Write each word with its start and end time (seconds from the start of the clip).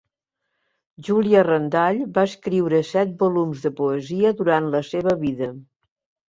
Julia 1.09 1.43
Randall 1.47 1.99
va 2.15 2.23
escriure 2.29 2.79
set 2.93 3.13
volums 3.21 3.67
de 3.67 3.73
poesia 3.81 4.33
durant 4.41 4.71
la 4.79 4.83
seva 4.91 5.17
vida. 5.27 5.53